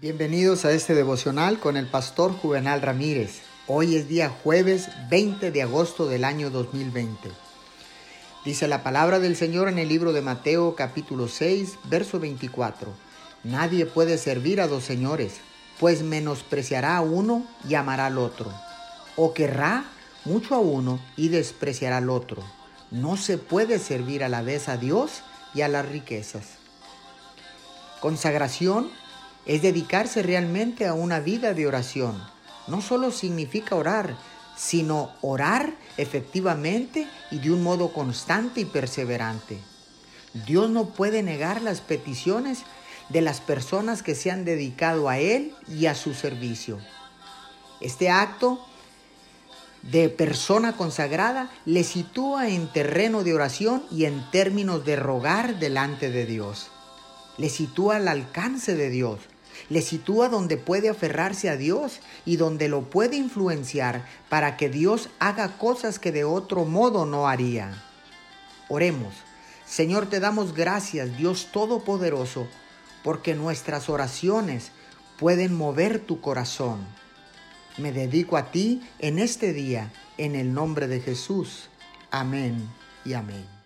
[0.00, 3.42] Bienvenidos a este devocional con el pastor Juvenal Ramírez.
[3.66, 7.30] Hoy es día jueves 20 de agosto del año 2020.
[8.42, 12.90] Dice la palabra del Señor en el libro de Mateo capítulo 6, verso 24.
[13.44, 15.34] Nadie puede servir a dos señores,
[15.78, 18.50] pues menospreciará a uno y amará al otro,
[19.16, 19.84] o querrá
[20.24, 22.42] mucho a uno y despreciará al otro.
[22.90, 25.20] No se puede servir a la vez a Dios
[25.52, 26.44] y a las riquezas.
[28.00, 28.90] Consagración
[29.46, 32.22] es dedicarse realmente a una vida de oración.
[32.66, 34.16] No solo significa orar,
[34.56, 39.58] sino orar efectivamente y de un modo constante y perseverante.
[40.46, 42.60] Dios no puede negar las peticiones
[43.08, 46.78] de las personas que se han dedicado a Él y a su servicio.
[47.80, 48.64] Este acto
[49.82, 56.10] de persona consagrada le sitúa en terreno de oración y en términos de rogar delante
[56.10, 56.70] de Dios
[57.40, 59.18] le sitúa al alcance de Dios,
[59.68, 65.08] le sitúa donde puede aferrarse a Dios y donde lo puede influenciar para que Dios
[65.18, 67.82] haga cosas que de otro modo no haría.
[68.68, 69.14] Oremos.
[69.66, 72.48] Señor, te damos gracias, Dios Todopoderoso,
[73.04, 74.72] porque nuestras oraciones
[75.18, 76.84] pueden mover tu corazón.
[77.76, 81.68] Me dedico a ti en este día, en el nombre de Jesús.
[82.10, 82.68] Amén
[83.04, 83.59] y amén.